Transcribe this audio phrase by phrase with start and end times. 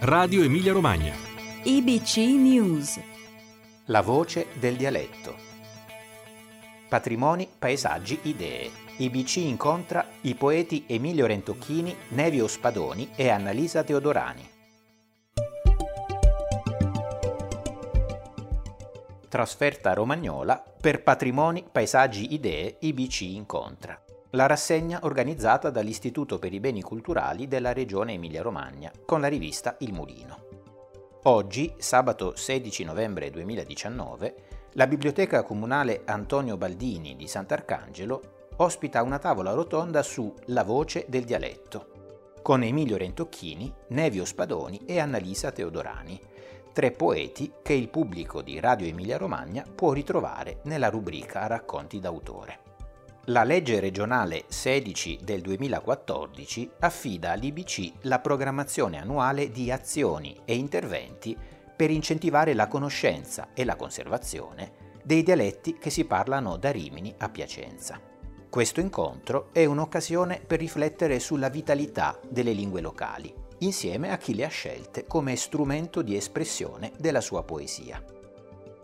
[0.00, 1.14] Radio Emilia Romagna.
[1.62, 3.00] IBC News.
[3.86, 5.34] La voce del dialetto.
[6.88, 8.70] Patrimoni, paesaggi, idee.
[8.98, 14.50] IBC incontra i poeti Emilio Rentocchini, Nevio Spadoni e Annalisa Teodorani.
[19.28, 24.03] Trasferta romagnola per Patrimoni, paesaggi, idee IBC incontra.
[24.34, 29.92] La rassegna organizzata dall'Istituto per i Beni Culturali della Regione Emilia-Romagna con la rivista Il
[29.92, 30.46] Mulino.
[31.24, 34.34] Oggi, sabato 16 novembre 2019,
[34.72, 41.22] la Biblioteca Comunale Antonio Baldini di Sant'Arcangelo ospita una tavola rotonda su La voce del
[41.22, 46.20] dialetto, con Emilio Rentocchini, Nevio Spadoni e Annalisa Teodorani,
[46.72, 52.73] tre poeti che il pubblico di Radio Emilia Romagna può ritrovare nella rubrica Racconti d'autore.
[53.28, 61.34] La legge regionale 16 del 2014 affida all'IBC la programmazione annuale di azioni e interventi
[61.74, 67.30] per incentivare la conoscenza e la conservazione dei dialetti che si parlano da Rimini a
[67.30, 67.98] Piacenza.
[68.50, 74.44] Questo incontro è un'occasione per riflettere sulla vitalità delle lingue locali, insieme a chi le
[74.44, 78.04] ha scelte come strumento di espressione della sua poesia.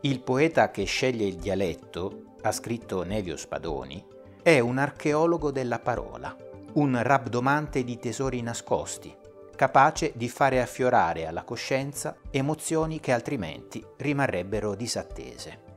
[0.00, 4.02] Il poeta che sceglie il dialetto, ha scritto Nevio Spadoni,
[4.42, 6.34] è un archeologo della parola,
[6.74, 9.14] un rabdomante di tesori nascosti,
[9.54, 15.68] capace di fare affiorare alla coscienza emozioni che altrimenti rimarrebbero disattese.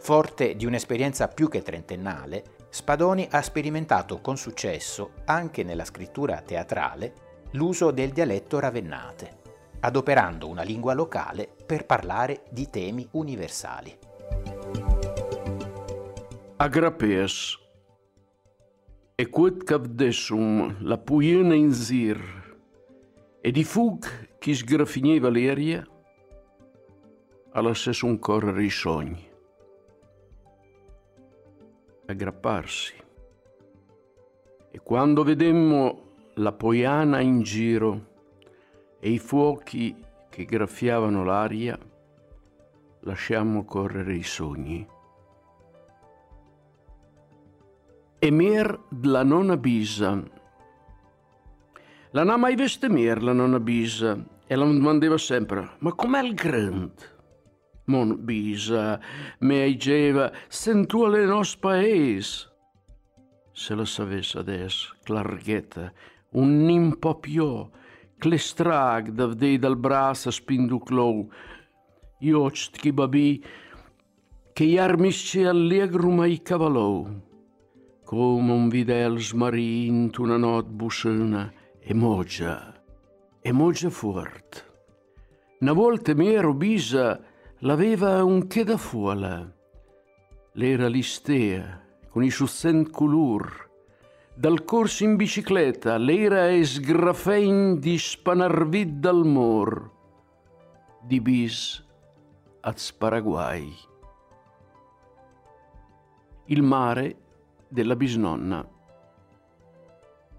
[0.00, 7.12] Forte di un'esperienza più che trentennale, Spadoni ha sperimentato con successo, anche nella scrittura teatrale,
[7.52, 9.36] l'uso del dialetto ravennate,
[9.80, 13.96] adoperando una lingua locale per parlare di temi universali.
[16.56, 17.66] Agrapes
[19.20, 22.20] e quod capdessum la puiena in zir,
[23.40, 24.06] e di fug
[24.38, 25.84] chi sgraffineva l'aria,
[27.50, 29.28] alla un correre i sogni.
[32.06, 32.94] Aggrapparsi.
[34.70, 38.06] E quando vedemmo la poiana in giro
[39.00, 39.96] e i fuochi
[40.28, 41.76] che graffiavano l'aria,
[43.00, 44.86] lasciamo correre i sogni.
[48.20, 50.20] Emir della nonna Bisa.
[52.10, 56.34] La ha mai vista mer la nonna Bisa e la domandava sempre, ma com'è il
[56.34, 57.16] grande?
[57.84, 58.98] Mon Bisa,
[59.38, 62.48] me diceva, sentu alle nostro paese.
[63.52, 65.92] Se la sapesse adesso, clarghetta,
[66.32, 67.70] un nimpo più,
[68.18, 71.30] clestrag da vedere dal braccio spinduclou,
[72.18, 73.44] io chi babi,
[74.52, 77.26] che gli armisce allegro mai cavalou
[78.08, 82.72] come un videl smarint una not buscena e moggia,
[83.38, 84.64] e moggia fort.
[85.60, 87.20] Una volta mia bisa
[87.58, 89.46] l'aveva un che da fuola.
[90.52, 93.68] L'era l'istea, con i succent colur.
[94.34, 99.92] Dal corso in bicicletta, l'era e sgrafein di spanarvid dal mor.
[101.02, 101.84] Di bis
[102.62, 103.70] ad Sparaguay.
[106.46, 107.26] Il mare
[107.68, 108.66] della bisnonna.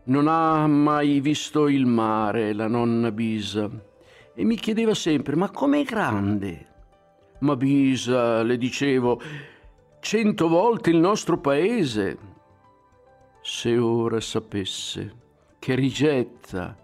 [0.06, 3.70] Non ha mai visto il mare la nonna Bisa
[4.34, 6.68] e mi chiedeva sempre ma com'è grande?
[7.40, 9.22] Ma Bisa, le dicevo,
[10.00, 12.18] cento volte il nostro paese.
[13.42, 15.16] Se ora sapesse
[15.60, 16.76] che rigetta,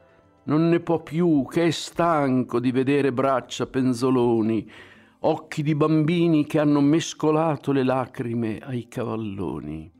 [0.43, 4.69] non ne può più, che è stanco di vedere braccia penzoloni,
[5.21, 9.94] occhi di bambini che hanno mescolato le lacrime ai cavalloni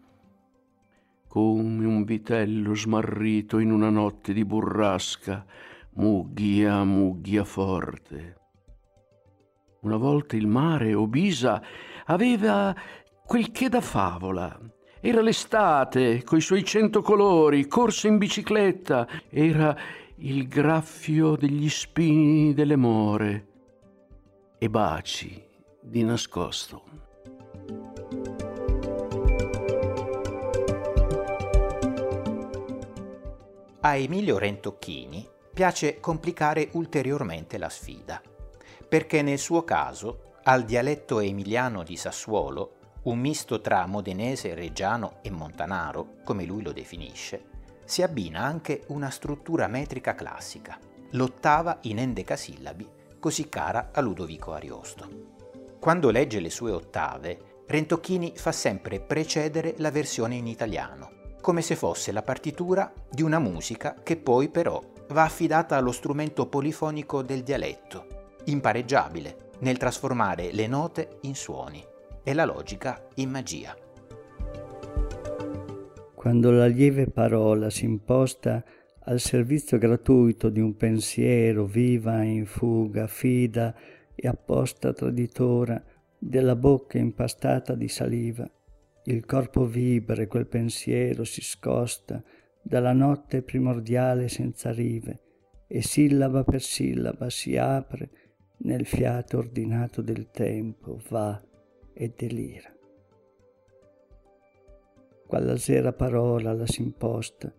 [1.35, 5.45] come un vitello smarrito in una notte di burrasca,
[5.95, 8.37] mugghia, mugghia forte.
[9.81, 11.61] Una volta il mare, Obisa,
[12.05, 12.73] aveva
[13.25, 14.57] quel che da favola.
[15.01, 19.77] Era l'estate, coi suoi cento colori, corse in bicicletta, era
[20.19, 23.47] il graffio degli spini delle more
[24.57, 25.43] e baci
[25.81, 27.14] di nascosto.
[33.85, 38.19] A Emilio Rentocchini piace complicare ulteriormente la sfida,
[38.89, 45.29] perché nel suo caso al dialetto emiliano di Sassuolo, un misto tra modenese, reggiano e
[45.29, 47.43] montanaro, come lui lo definisce,
[47.85, 50.79] si abbina anche una struttura metrica classica,
[51.11, 52.89] l'ottava in endecasillabi,
[53.19, 55.07] così cara a Ludovico Ariosto.
[55.79, 61.14] Quando legge le sue ottave, Rentocchini fa sempre precedere la versione in italiano,
[61.45, 66.47] come se fosse la partitura di una musica che poi però va affidata allo strumento
[66.47, 71.85] polifonico del dialetto, impareggiabile nel trasformare le note in suoni
[72.23, 73.77] e la logica in magia.
[76.15, 78.63] Quando la lieve parola si imposta
[79.01, 83.75] al servizio gratuito di un pensiero viva in fuga, fida
[84.15, 85.79] e apposta traditora
[86.17, 88.49] della bocca impastata di saliva,
[89.07, 92.23] il corpo vibra e quel pensiero si scosta
[92.61, 95.21] dalla notte primordiale senza rive
[95.67, 98.09] e sillaba per sillaba si apre
[98.57, 101.41] nel fiato ordinato del tempo, va
[101.93, 102.73] e delira.
[105.27, 107.53] Qualla sera parola la s'imposta,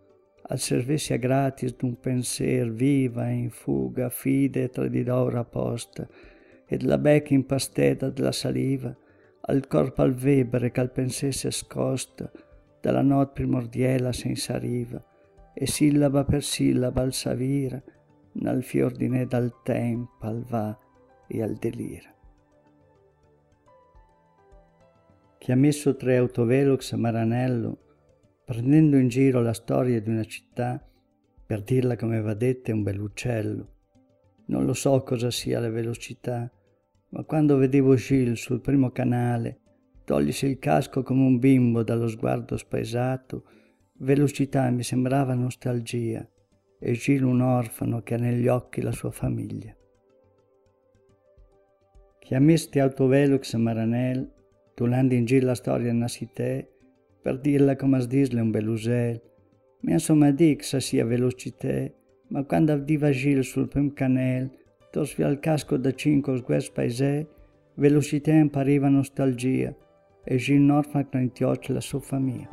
[0.49, 6.09] al servessia gratis d'un penser viva in fuga, fide tradidora posta,
[6.67, 8.97] ed la bec impasteta della saliva,
[9.47, 12.31] al corpo al vebre che al pensesse scosta,
[12.81, 15.05] dalla not primordiela senza riva,
[15.55, 17.83] e sillaba per sillaba al savira,
[18.33, 20.79] nel fiordine dal tempo al va
[21.27, 22.15] e al delira.
[25.39, 27.79] Chi ha messo tre autovelox a Maranello,
[28.45, 30.85] prendendo in giro la storia di una città,
[31.47, 33.75] per dirla come va detta è un bell'uccello.
[34.47, 36.51] Non lo so cosa sia la velocità,
[37.11, 39.61] ma quando vedevo Gilles sul primo canale
[40.07, 43.45] togliersi il casco come un bimbo dallo sguardo spaesato,
[43.99, 46.27] velocità mi sembrava nostalgia
[46.79, 49.75] e Gilles un orfano che ha negli occhi la sua famiglia.
[52.21, 54.33] Chiamisti autovelox a Maranel,
[54.75, 56.71] tulando in giro la storia nascité,
[57.21, 59.21] per dirla come as un belusel,
[59.81, 61.91] ma insomma dic sa sia velocità,
[62.29, 67.29] ma quando avviva Gilles sul primo canale, Tosfia al casco da cinque sgues paese,
[67.75, 69.75] velocità impariva nostalgia,
[70.25, 72.49] e Gilles Norfolk non intioce la sua famiglia.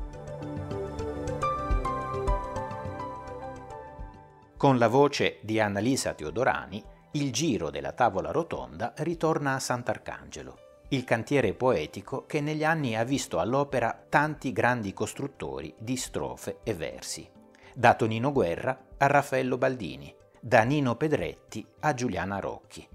[4.58, 6.82] Con la voce di Annalisa Teodorani,
[7.14, 10.58] il giro della tavola rotonda ritorna a Sant'Arcangelo,
[10.90, 16.74] il cantiere poetico che negli anni ha visto all'opera tanti grandi costruttori di strofe e
[16.74, 17.28] versi,
[17.74, 20.16] da Tonino Guerra a Raffaello Baldini,
[20.46, 22.86] da Nino Pedretti a Giuliana Rocchi.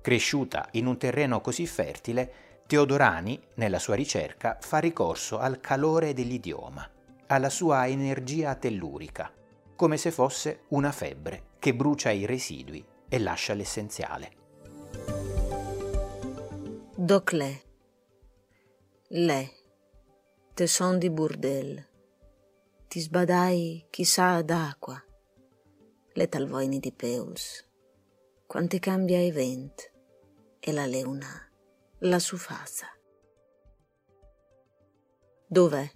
[0.00, 6.88] Cresciuta in un terreno così fertile, Teodorani, nella sua ricerca, fa ricorso al calore dell'idioma,
[7.26, 9.30] alla sua energia tellurica,
[9.76, 14.32] come se fosse una febbre che brucia i residui e lascia l'essenziale.
[16.96, 17.32] Doc
[19.08, 19.50] le,
[20.54, 21.86] te son di burdel,
[22.88, 25.02] ti sbadai chissà d'acqua,
[26.18, 27.64] le talvoini di Peuls,
[28.44, 29.92] quante cambia i vent
[30.58, 31.48] e la leuna,
[31.98, 32.88] la sufasa.
[35.46, 35.88] Dov'è?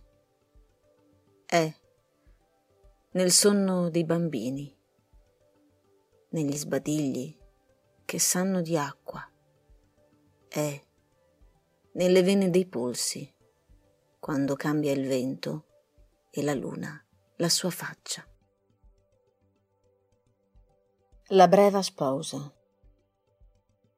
[1.44, 1.74] È
[3.10, 4.72] nel sonno dei bambini,
[6.28, 7.36] negli sbadigli
[8.04, 9.28] che sanno di acqua,
[10.46, 10.84] è
[11.94, 13.28] nelle vene dei polsi,
[14.20, 15.66] quando cambia il vento
[16.30, 17.04] e la luna
[17.38, 18.24] la sua faccia.
[21.34, 22.52] La breva sposa.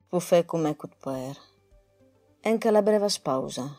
[0.06, 1.36] Puffè come cutper.
[2.42, 3.76] Anche la breva sposa.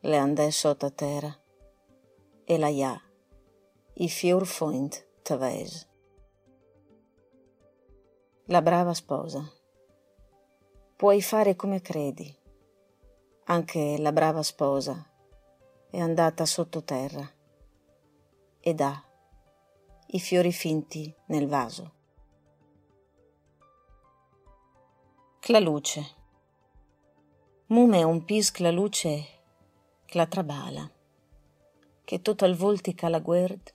[0.00, 1.32] Le andè sotto terra.
[2.44, 3.00] E la ja.
[3.92, 5.86] I fior foint teves.
[8.46, 9.48] La brava sposa.
[10.96, 12.36] Puoi fare come credi.
[13.44, 15.08] Anche la brava sposa
[15.88, 17.30] è andata sottoterra
[18.58, 19.04] ed ha
[20.08, 21.94] i fiori finti nel vaso.
[25.48, 26.04] La luce.
[27.66, 29.26] Mume un pisc la luce
[30.04, 30.90] che la trabala,
[32.02, 33.72] che tutto al voltica la guard,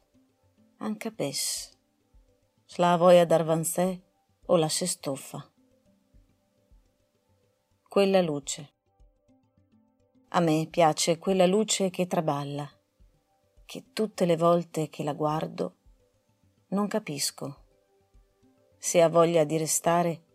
[0.80, 1.72] anche pes.
[2.76, 3.98] La voia dar vansè
[4.48, 5.50] o la se stoffa.
[7.88, 8.74] Quella luce.
[10.28, 12.70] A me piace quella luce che traballa,
[13.64, 15.76] che tutte le volte che la guardo
[16.72, 17.64] non capisco
[18.78, 20.26] se ha voglia di restare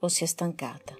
[0.00, 0.94] o si è stancata.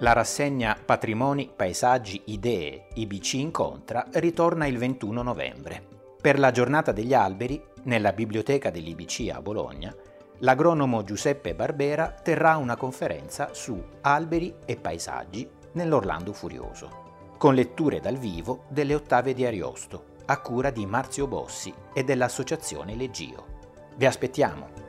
[0.00, 5.86] La rassegna Patrimoni, Paesaggi, Idee IBC Incontra ritorna il 21 novembre.
[6.20, 9.94] Per la giornata degli alberi, nella biblioteca dell'IBC a Bologna,
[10.38, 18.18] l'agronomo Giuseppe Barbera terrà una conferenza su alberi e paesaggi nell'Orlando Furioso, con letture dal
[18.18, 23.46] vivo delle ottave di Ariosto, a cura di Marzio Bossi e dell'associazione Leggio.
[23.96, 24.83] Vi aspettiamo!